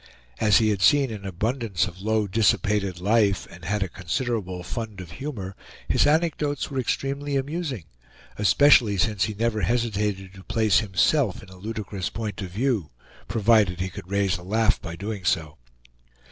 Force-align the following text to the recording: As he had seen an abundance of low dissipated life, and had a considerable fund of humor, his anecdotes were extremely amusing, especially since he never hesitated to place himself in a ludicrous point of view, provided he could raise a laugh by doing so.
As 0.39 0.57
he 0.57 0.69
had 0.69 0.81
seen 0.81 1.11
an 1.11 1.27
abundance 1.27 1.85
of 1.85 2.01
low 2.01 2.25
dissipated 2.25 2.99
life, 2.99 3.47
and 3.51 3.63
had 3.63 3.83
a 3.83 3.87
considerable 3.87 4.63
fund 4.63 4.99
of 4.99 5.11
humor, 5.11 5.55
his 5.87 6.07
anecdotes 6.07 6.71
were 6.71 6.79
extremely 6.79 7.35
amusing, 7.35 7.83
especially 8.35 8.97
since 8.97 9.25
he 9.25 9.35
never 9.35 9.61
hesitated 9.61 10.33
to 10.33 10.43
place 10.43 10.79
himself 10.79 11.43
in 11.43 11.49
a 11.49 11.55
ludicrous 11.57 12.09
point 12.09 12.41
of 12.41 12.49
view, 12.49 12.89
provided 13.27 13.79
he 13.79 13.89
could 13.91 14.09
raise 14.09 14.37
a 14.39 14.41
laugh 14.41 14.81
by 14.81 14.95
doing 14.95 15.23
so. 15.23 15.59